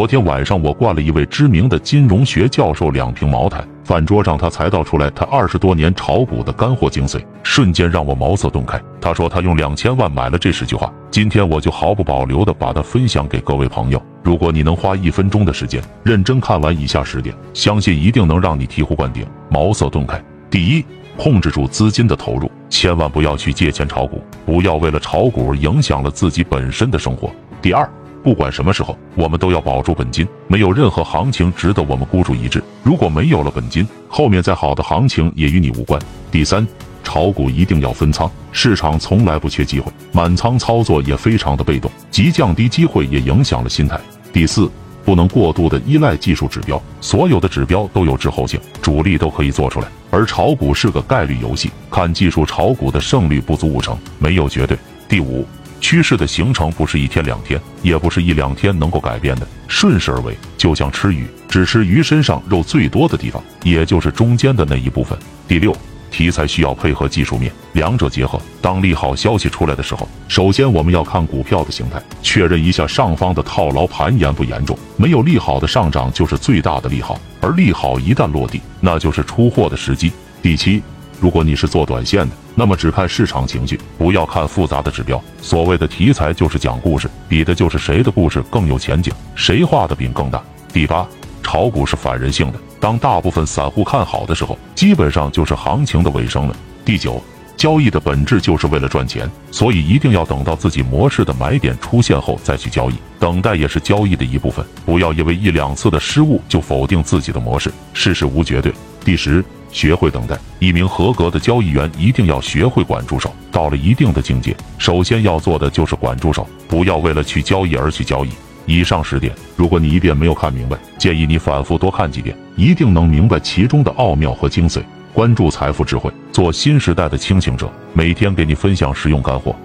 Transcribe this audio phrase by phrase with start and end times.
[0.00, 8.80] 昨天晚上我灌了一位知名的金融学教授两瓶茅台，饭桌上他才道出来他二十多年炒股的干货精髓，瞬间让我茅塞顿开。
[8.98, 14.02] 他说他用两千万买了这十句话，今天我就毫不保留的把它分享给各位朋友。
[14.22, 20.18] 如果你能花一分钟的时间认真看完以下十点，相信一定能让你醍醐灌顶、茅塞顿开。
[20.48, 20.84] 第一，
[21.18, 27.30] 控制住资金的投入，千万不要去借钱炒股，不要为了炒股影响了自己本身的生活。
[27.60, 27.86] 第二。
[28.22, 30.26] 不管什么时候，我们都要保住本金。
[30.46, 32.62] 没有任何行情值得我们孤注一掷。
[32.82, 36.00] 如果没有了本金，后面再好的行情也与你无关。
[36.30, 36.66] 第三，
[37.02, 43.98] 炒股一定要分仓，市场从来不缺机会，满仓操作也非常的被动，即降低机会也影响了心态。
[44.32, 44.70] 第四，
[45.04, 54.76] 不能过度的依赖技术指标，所有的指标都有滞后性，主力都可以做出来，而炒股是个概率游戏，看技术炒股的胜率不足五成，没有绝对。
[55.08, 55.46] 第五。
[55.80, 65.18] 趋势的形成不是一天两天，也不是一两天能够改变的，顺势而为，就像吃鱼，只吃鱼身上肉最多的地方，也就是中间的那一部分。
[65.48, 65.74] 第六，
[66.10, 68.40] 题材需要配合技术面，两者结合。
[68.60, 74.78] 当利好消息出来的时候，首先我们要看股票的形态，确认一下上方的套牢盘严不严重。
[74.96, 80.12] 没有利好的上涨就是最大的利好，而利好一旦落地，那就是出货的时机。
[80.42, 80.82] 第七。
[81.20, 85.22] 如果你是做短线的，那么只看市场情绪，不要看复杂的指标。
[85.42, 90.42] 所谓的题材就是讲故事，比的就是谁的故事更有前景，谁画的饼更大。
[90.72, 91.06] 第八，
[91.42, 96.56] 炒股是反人性的，当大部分散户看好的时候，基本上就是行情的尾声了。
[96.86, 97.22] 第九，
[97.54, 108.72] 交易的本质就是为了赚钱，所以一定要等到自己模式的买点出现后再去交易，等待也是交易的一部分，不要因为一两次的失误就否定自己的模式，世事无绝对。
[109.04, 109.44] 第十。
[109.72, 113.34] 学会等待，一名合格的交易员一定要学会管住手。
[113.50, 118.30] 到了一定的境界，首先要做的就是管住手，不要为了去交易而去交易。
[118.66, 124.80] 以上十点，如果你一遍没有看明白，建议你反复多看几遍，一定能明白其中的奥妙和精髓。
[125.12, 129.56] 关注财富智慧，做新时代的清醒者，每天给你分享实用干货。